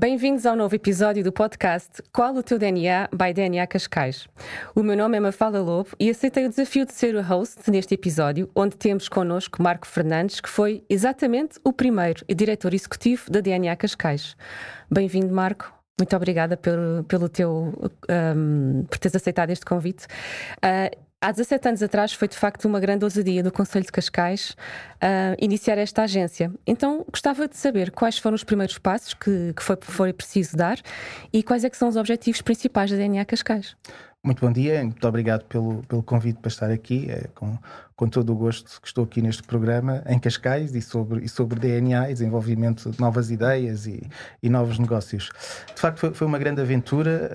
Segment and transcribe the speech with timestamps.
[0.00, 4.28] Bem-vindos ao novo episódio do podcast Qual o teu DNA by DNA Cascais.
[4.72, 7.94] O meu nome é Mafalda Lobo e aceitei o desafio de ser o host neste
[7.94, 13.74] episódio, onde temos connosco Marco Fernandes, que foi exatamente o primeiro diretor executivo da DNA
[13.74, 14.36] Cascais.
[14.88, 15.74] Bem-vindo, Marco.
[15.98, 17.74] Muito obrigada pelo, pelo teu,
[18.08, 20.06] um, por teres aceitado este convite.
[20.58, 24.50] Uh, Há 17 anos atrás foi de facto uma grande ousadia do Conselho de Cascais
[25.02, 26.52] uh, iniciar esta agência.
[26.64, 30.78] Então gostava de saber quais foram os primeiros passos que, que foi, foi preciso dar
[31.32, 33.76] e quais é que são os objetivos principais da DNA Cascais.
[34.28, 37.10] Muito bom dia, muito obrigado pelo, pelo convite para estar aqui.
[37.10, 37.56] É com,
[37.96, 41.58] com todo o gosto que estou aqui neste programa em Cascais e sobre, e sobre
[41.58, 44.06] DNA e desenvolvimento de novas ideias e,
[44.42, 45.30] e novos negócios.
[45.74, 47.30] De facto, foi, foi uma grande aventura,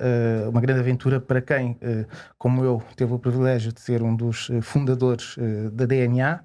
[0.46, 2.06] uh, uma grande aventura para quem, uh,
[2.38, 6.44] como eu, teve o privilégio de ser um dos eh, fundadores uh, da DNA.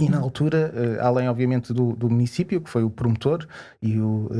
[0.00, 3.46] E na altura, além obviamente do, do, município, que foi o promotor
[3.82, 4.30] e o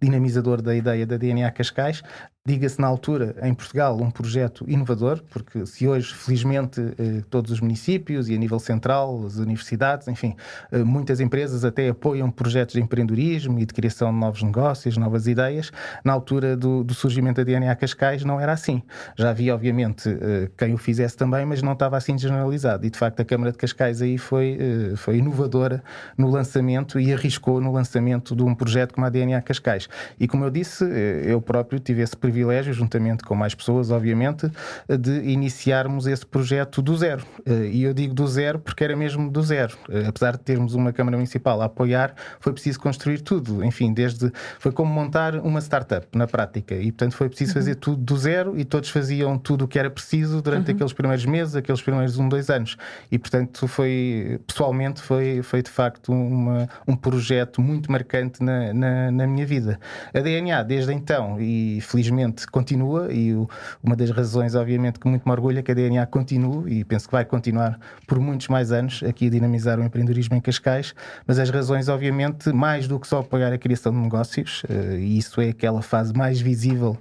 [0.00, 2.02] dinamizador da ideia da DNA Cascais,
[2.44, 7.60] diga-se na altura, em Portugal, um projeto inovador, porque se hoje, felizmente, eh, todos os
[7.60, 10.34] municípios e a nível central, as universidades, enfim,
[10.72, 15.28] eh, muitas empresas até apoiam projetos de empreendedorismo e de criação de novos negócios, novas
[15.28, 15.70] ideias,
[16.04, 18.82] na altura do, do surgimento da DNA Cascais não era assim.
[19.16, 22.84] Já havia, obviamente, eh, quem o fizesse também, mas não estava assim generalizado.
[22.84, 24.58] E, de facto, a Câmara de Cascais aí foi,
[24.96, 25.80] foi inovadora
[26.18, 29.88] no lançamento e arriscou no lançamento de um projeto como a DNA Cascais.
[30.18, 30.84] E, como eu disse,
[31.24, 32.31] eu próprio tive esse privilégio,
[32.72, 34.50] juntamente com mais pessoas, obviamente,
[34.88, 37.24] de iniciarmos esse projeto do zero.
[37.44, 39.76] Eh, e eu digo do zero porque era mesmo do zero.
[39.88, 43.64] Eh, apesar de termos uma Câmara Municipal a apoiar, foi preciso construir tudo.
[43.64, 44.32] Enfim, desde.
[44.58, 46.74] Foi como montar uma startup na prática.
[46.74, 47.80] E, portanto, foi preciso fazer uhum.
[47.80, 50.74] tudo do zero e todos faziam tudo o que era preciso durante uhum.
[50.76, 52.76] aqueles primeiros meses, aqueles primeiros um, dois anos.
[53.10, 54.40] E, portanto, foi.
[54.46, 59.78] Pessoalmente, foi, foi de facto uma, um projeto muito marcante na, na, na minha vida.
[60.14, 63.48] A DNA, desde então, e felizmente continua e o,
[63.82, 67.06] uma das razões, obviamente, que muito me orgulha é que a DNA continue e penso
[67.06, 70.94] que vai continuar por muitos mais anos aqui a dinamizar o empreendedorismo em Cascais,
[71.26, 75.18] mas as razões, obviamente, mais do que só pagar a criação de negócios, uh, e
[75.18, 76.98] isso é aquela fase mais visível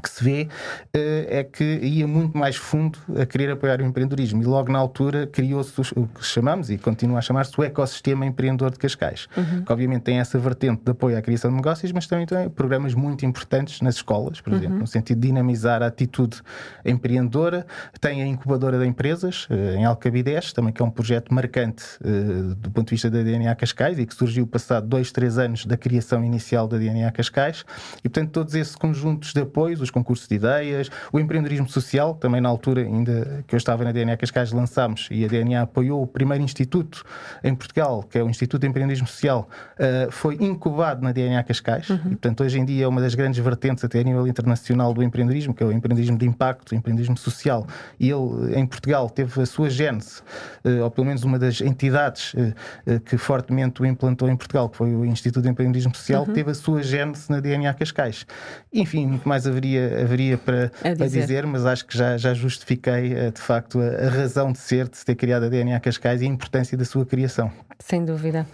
[0.00, 0.88] que se vê uh,
[1.28, 5.26] é que ia muito mais fundo a querer apoiar o empreendedorismo e logo na altura
[5.26, 9.62] criou-se o que chamamos e continua a chamar-se o ecossistema empreendedor de Cascais, uhum.
[9.64, 12.94] que obviamente tem essa vertente de apoio à criação de negócios, mas também tem programas
[12.94, 14.80] muito importantes nas escolas, por exemplo, uhum.
[14.80, 16.40] no sentido de dinamizar a atitude
[16.84, 17.66] empreendedora,
[18.00, 22.54] tem a incubadora de empresas uh, em Alcabidez, também que é um projeto marcante uh,
[22.54, 25.76] do ponto de vista da DNA Cascais e que surgiu passado dois, três anos da
[25.76, 27.64] criação inicial da DNA Cascais
[27.98, 32.40] e portanto todos esses conjuntos de apoios os concursos de ideias, o empreendedorismo social, também
[32.40, 36.06] na altura ainda que eu estava na DNA Cascais lançámos e a DNA apoiou o
[36.06, 37.04] primeiro instituto
[37.42, 39.48] em Portugal, que é o Instituto de Empreendedorismo Social,
[39.78, 41.96] uh, foi incubado na DNA Cascais uhum.
[41.96, 45.02] e portanto hoje em dia é uma das grandes vertentes até a nível internacional do
[45.02, 47.66] empreendedorismo, que é o empreendedorismo de impacto, o empreendedorismo social
[47.98, 50.20] e ele em Portugal teve a sua gênese,
[50.64, 54.76] uh, ou pelo menos uma das entidades uh, que fortemente o implantou em Portugal, que
[54.76, 56.32] foi o Instituto de Empreendedorismo Social, uhum.
[56.32, 58.26] teve a sua gênese na DNA Cascais.
[58.72, 60.96] Enfim, muito mais haveria haveria, haveria para, dizer.
[60.96, 64.58] para dizer, mas acho que já, já justifiquei eh, de facto a, a, razão de
[64.58, 67.50] ser, de se ter criado a DNA Cascais e a importância da sua criação.
[67.78, 68.46] Sem dúvida.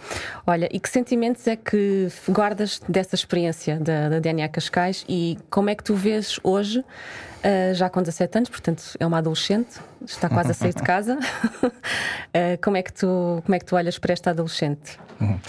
[0.45, 5.69] Olha, e que sentimentos é que guardas dessa experiência da, da DNA Cascais e como
[5.69, 6.79] é que tu vês hoje?
[6.79, 11.17] Uh, já com 17 anos, portanto é uma adolescente, está quase a sair de casa.
[11.17, 14.99] uh, como, é que tu, como é que tu olhas para esta adolescente?
[15.19, 15.39] Uhum.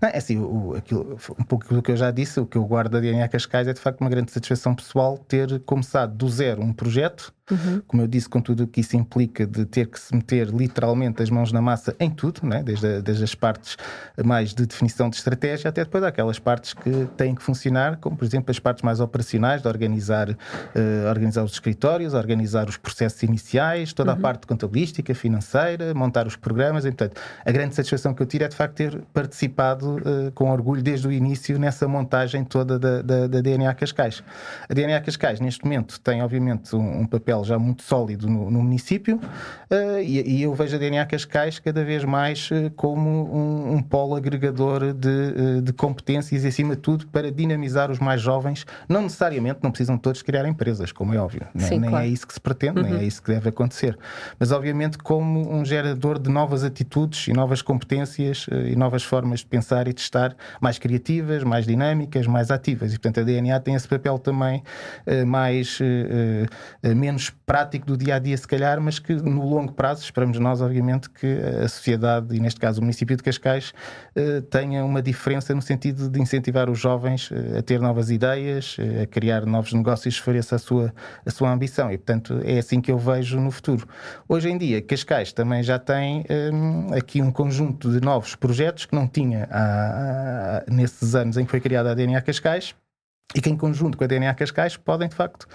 [0.00, 2.64] Não, é assim, o, aquilo, um pouco do que eu já disse, o que eu
[2.64, 6.62] guardo da DNA Cascais é de facto uma grande satisfação pessoal ter começado do zero
[6.62, 7.82] um projeto Uhum.
[7.86, 11.22] Como eu disse, com tudo o que isso implica de ter que se meter literalmente
[11.22, 12.62] as mãos na massa em tudo, né?
[12.62, 13.76] desde, a, desde as partes
[14.24, 18.24] mais de definição de estratégia até depois aquelas partes que têm que funcionar, como por
[18.24, 23.92] exemplo as partes mais operacionais, de organizar, uh, organizar os escritórios, organizar os processos iniciais,
[23.92, 24.18] toda uhum.
[24.18, 26.84] a parte contabilística, financeira, montar os programas.
[26.84, 30.50] E, portanto, a grande satisfação que eu tiro é de facto ter participado uh, com
[30.50, 34.22] orgulho desde o início nessa montagem toda da, da, da DNA Cascais.
[34.68, 38.50] A DNA Cascais, neste momento, tem obviamente um, um papel papel já muito sólido no,
[38.50, 43.08] no município uh, e, e, eu vejo a DNA Cascais cada vez mais uh, como
[43.08, 47.98] um, um, polo agregador de, uh, de competências e, acima de tudo, para dinamizar os
[47.98, 48.66] mais jovens.
[48.88, 51.46] Não necessariamente, não precisam todos criar empresas, como é óbvio.
[51.56, 52.04] Sim, nem, nem claro.
[52.04, 52.86] é isso que se pretende, uhum.
[52.86, 53.98] nem é isso que deve acontecer.
[54.38, 59.46] Mas, obviamente, como um gerador de novas atitudes e novas competências e novas formas de
[59.46, 62.92] pensar e de estar mais criativas, mais dinâmicas, mais ativas.
[62.92, 64.62] E, portanto, a DNA tem esse papel também
[65.26, 65.78] mais
[66.82, 70.60] menos prático do dia a dia, se calhar, mas que no longo prazo esperamos nós,
[70.60, 71.26] obviamente, que
[71.64, 73.72] a sociedade, e neste caso o município de Cascais,
[74.14, 78.76] eh, tenha uma diferença no sentido de incentivar os jovens eh, a ter novas ideias,
[79.02, 80.92] a criar novos negócios, essa a sua,
[81.24, 81.90] a sua ambição.
[81.90, 83.86] E, portanto, é assim que eu vejo no futuro.
[84.28, 88.94] Hoje em dia, Cascais também já tem um, aqui um conjunto de novos projetos que
[88.94, 92.74] não tinha há, há, nesses anos em que foi criada a DNA Cascais
[93.34, 95.46] e que em conjunto com a DNA Cascais podem de facto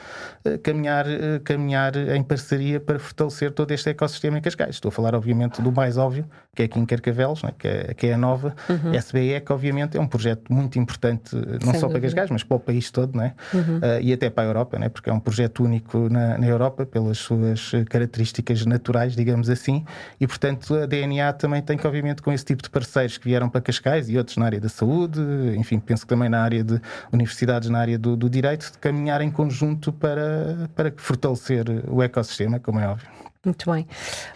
[0.45, 4.75] eh, caminhar, eh, caminhar em parceria para fortalecer todo este ecossistema em Cascais.
[4.75, 6.23] Estou a falar obviamente do mais óbvio,
[6.55, 7.51] que é aqui em Carcavelos, né?
[7.57, 8.93] que, é, que é a nova uhum.
[8.93, 12.43] SBE, que obviamente é um projeto muito importante, eh, não Sem só para Cascais, mas
[12.43, 13.33] para o país todo, né?
[13.51, 13.77] Uhum.
[13.77, 14.87] Uh, e até para a Europa, né?
[14.87, 19.83] porque é um projeto único na, na, Europa, pelas suas características naturais, digamos assim,
[20.21, 23.49] e portanto a DNA também tem que obviamente com esse tipo de parceiros que vieram
[23.49, 25.19] para Cascais e outros na área da saúde,
[25.57, 26.79] enfim, penso que também na área de
[27.69, 32.79] na área do, do direito de caminhar em conjunto para, para fortalecer o ecossistema, como
[32.79, 33.07] é óbvio.
[33.45, 33.85] Muito bem.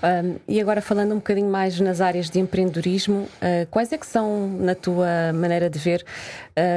[0.04, 4.06] Um, e agora falando um bocadinho mais nas áreas de empreendedorismo, uh, quais é que
[4.06, 6.04] são, na tua maneira de ver,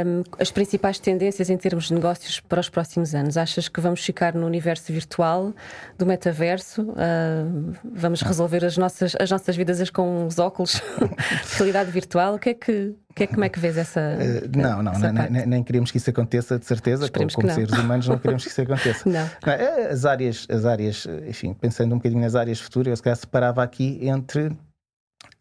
[0.07, 3.37] um, as principais tendências em termos de negócios para os próximos anos?
[3.37, 5.53] Achas que vamos ficar no universo virtual
[5.99, 6.83] do metaverso?
[6.83, 10.81] Uh, vamos resolver as nossas, as nossas vidas com os óculos
[11.51, 12.37] de realidade virtual?
[12.37, 14.01] O que é que que é, como é que vês essa.
[14.01, 17.05] Uh, não, não, essa nem, nem, queremos que isso aconteça, de certeza.
[17.05, 19.09] Esperemos como, como seres humanos, não queremos que isso aconteça.
[19.09, 19.29] não.
[19.53, 23.17] É, as áreas, as áreas, enfim, pensando um bocadinho nas áreas futuras, eu se calhar
[23.17, 24.53] separava aqui entre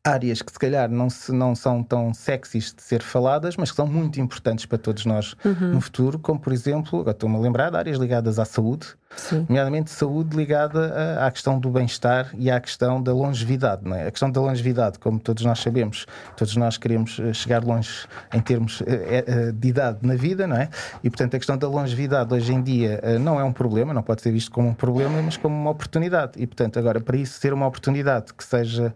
[0.03, 3.75] áreas que se calhar não, se, não são tão sexys de ser faladas, mas que
[3.75, 5.73] são muito importantes para todos nós uhum.
[5.73, 9.45] no futuro, como por exemplo, agora estou-me a lembrar áreas ligadas à saúde, Sim.
[9.49, 13.81] nomeadamente saúde ligada à questão do bem-estar e à questão da longevidade.
[13.83, 14.07] Não é?
[14.07, 16.05] A questão da longevidade, como todos nós sabemos,
[16.37, 20.55] todos nós queremos eh, chegar longe em termos eh, eh, de idade na vida, não
[20.55, 20.69] é?
[21.03, 24.21] E portanto a questão da longevidade hoje em dia não é um problema, não pode
[24.21, 26.33] ser visto como um problema, mas como uma oportunidade.
[26.37, 28.93] E portanto agora para isso ser uma oportunidade que seja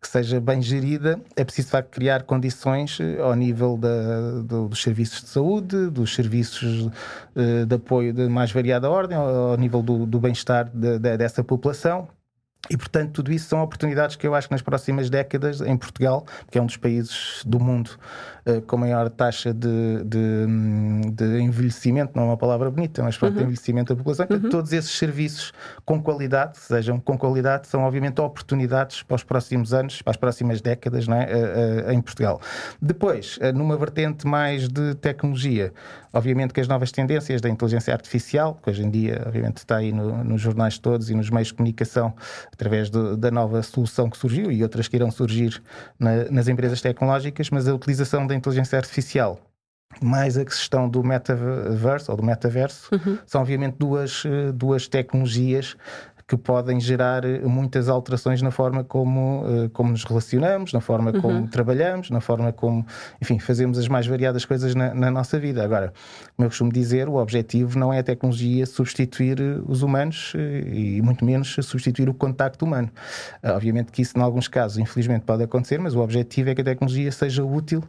[0.00, 5.22] que seja bem gerida, é preciso facto criar condições ao nível da, do, dos serviços
[5.22, 6.88] de saúde, dos serviços
[7.66, 12.08] de apoio de mais variada ordem, ao nível do, do bem-estar de, de, dessa população.
[12.70, 16.24] E, portanto, tudo isso são oportunidades que eu acho que nas próximas décadas, em Portugal,
[16.50, 17.90] que é um dos países do mundo
[18.46, 20.46] uh, com maior taxa de, de,
[21.14, 23.38] de, envelhecimento, não é uma palavra bonita, mas pronto, uhum.
[23.38, 24.48] de envelhecimento da população, uhum.
[24.48, 25.52] todos esses serviços
[25.84, 30.60] com qualidade, sejam com qualidade, são obviamente oportunidades para os próximos anos, para as próximas
[30.60, 31.24] décadas, não é?
[31.24, 32.40] Uh, uh, em Portugal.
[32.80, 35.72] Depois, numa vertente mais de tecnologia,
[36.12, 39.92] obviamente que as novas tendências da inteligência artificial, que hoje em dia, obviamente, está aí
[39.92, 42.14] no, nos jornais todos e nos meios de comunicação,
[42.52, 45.62] através de, da nova solução que surgiu e outras que irão surgir
[45.98, 49.40] na, nas empresas tecnológicas, mas a utilização da inteligência artificial
[50.02, 53.18] mais a questão do metaverso ou do metaverso uhum.
[53.26, 55.76] são obviamente duas, eh, duas tecnologias
[56.26, 61.10] que podem gerar eh, muitas alterações na forma como, eh, como nos relacionamos, na forma
[61.10, 61.20] uhum.
[61.20, 62.86] como trabalhamos, na forma como,
[63.20, 65.62] enfim, fazemos as mais variadas coisas na, na, nossa vida.
[65.62, 65.92] Agora,
[66.34, 71.00] como eu costumo dizer, o objetivo não é a tecnologia substituir eh, os humanos e
[71.02, 72.90] muito menos substituir o contacto humano.
[73.42, 76.64] Obviamente que isso, em alguns casos, infelizmente pode acontecer, mas o objetivo é que a
[76.64, 77.82] tecnologia seja útil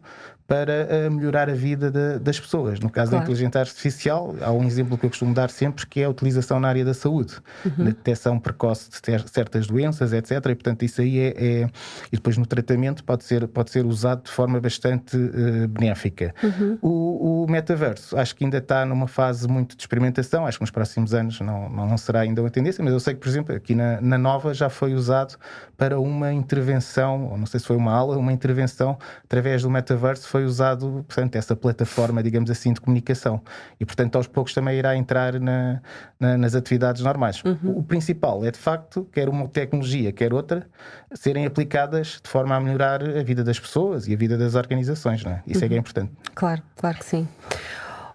[0.47, 2.79] para melhorar a vida de, das pessoas.
[2.79, 3.25] No caso claro.
[3.25, 6.59] da inteligência artificial, há um exemplo que eu costumo dar sempre que é a utilização
[6.59, 7.35] na área da saúde,
[7.65, 7.71] uhum.
[7.77, 10.31] na detecção precoce de certas doenças, etc.
[10.31, 11.69] E portanto isso aí é, é,
[12.11, 16.33] e depois no tratamento pode ser pode ser usado de forma bastante uh, benéfica.
[16.43, 16.77] Uhum.
[16.81, 20.45] O, o, metaverso acho que ainda está numa fase muito de experimentação.
[20.45, 23.13] Acho que nos próximos anos não, não, não será ainda uma tendência, mas eu sei
[23.13, 25.37] que por exemplo aqui na, na Nova já foi usado
[25.77, 30.27] para uma intervenção, ou não sei se foi uma aula, uma intervenção através do metaverso
[30.27, 33.41] foi usado, portanto, essa plataforma, digamos assim, de comunicação.
[33.79, 35.81] E, portanto, aos poucos também irá entrar na,
[36.19, 37.43] na, nas atividades normais.
[37.43, 37.79] Uhum.
[37.79, 37.83] O,
[38.15, 40.67] principal é, de facto, quer uma tecnologia, quer outra,
[41.13, 45.23] serem aplicadas de forma a melhorar a vida das pessoas e a vida das organizações.
[45.23, 45.43] Não é?
[45.45, 45.65] Isso uhum.
[45.65, 45.79] é que é uhum.
[45.79, 46.11] importante.
[46.33, 47.27] Claro, claro que sim.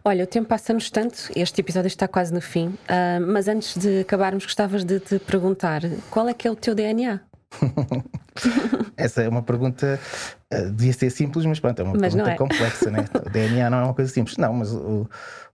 [0.02, 4.00] Olha, o tempo passa-nos tanto, este episódio está quase no fim, uh, mas antes de
[4.00, 7.20] acabarmos, gostavas de te perguntar qual é que é o teu DNA?
[8.96, 10.00] Essa é uma pergunta
[10.54, 12.36] uh, devia ser simples, mas pronto, é uma mas pergunta é.
[12.36, 13.04] complexa, né?
[13.26, 14.38] O DNA não é uma coisa simples.
[14.38, 15.06] Não, mas o,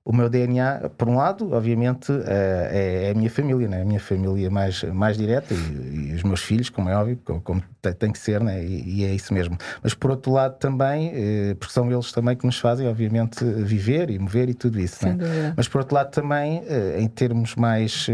[0.07, 3.83] o meu DNA, por um lado, obviamente, é, é a minha família, né?
[3.83, 7.41] a minha família mais, mais direta e, e os meus filhos, como é óbvio, como,
[7.41, 7.61] como
[7.99, 8.65] tem que ser, né?
[8.65, 9.59] E, e, é isso mesmo.
[9.83, 14.11] Mas por outro lado também, eh, porque são eles também que nos fazem, obviamente, viver
[14.11, 15.07] e mover e tudo isso.
[15.07, 15.53] Né?
[15.57, 18.07] Mas por outro lado também, eh, em termos mais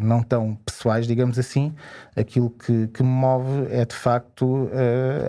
[0.00, 1.72] não tão pessoais, digamos assim,
[2.16, 4.68] aquilo que, que me move é de facto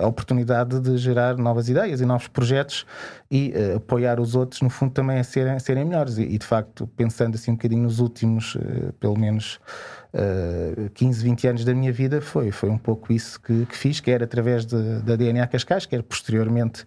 [0.00, 2.86] a oportunidade de gerar novas ideias e novos projetos
[3.30, 6.07] e apoiar os outros, no fundo, também a serem, a serem melhores.
[6.16, 9.58] E, e, de facto, pensando assim um bocadinho nos últimos, uh, pelo menos
[10.14, 14.00] uh, 15, 20 anos da minha vida, foi, foi um pouco isso que, que fiz,
[14.00, 16.84] quer através de, da DNA Cascais, quer posteriormente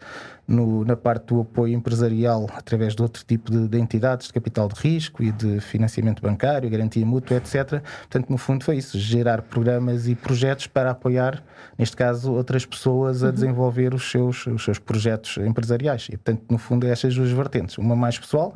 [0.48, 4.68] no, na parte do apoio empresarial, através de outro tipo de, de, entidades de capital
[4.68, 7.82] de risco e de financiamento bancário, garantia mútua, etc.
[8.02, 11.42] Portanto, no fundo, foi isso: gerar programas e projetos para apoiar,
[11.78, 13.34] neste caso, outras pessoas a uhum.
[13.34, 16.08] desenvolver os seus, os seus projetos empresariais.
[16.10, 18.54] E, portanto, no fundo, é estas duas vertentes: uma mais pessoal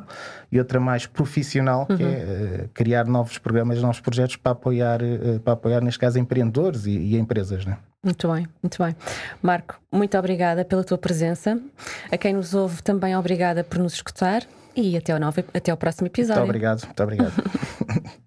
[0.50, 1.96] e outra mais profissional, uhum.
[1.96, 6.18] que é uh, criar novos programas, novos projetos para apoiar, uh, para apoiar neste caso,
[6.18, 7.64] empreendedores e, e empresas.
[7.64, 7.78] Né?
[8.02, 8.96] Muito bem, muito bem.
[9.42, 11.60] Marco, muito obrigada pela tua presença.
[12.10, 14.42] A quem nos ouve, também obrigada por nos escutar
[14.74, 16.42] e até o, novo, até o próximo episódio.
[16.42, 17.32] Muito obrigado, muito obrigado.